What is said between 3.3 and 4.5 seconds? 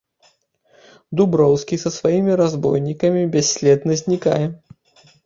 бясследна знікае.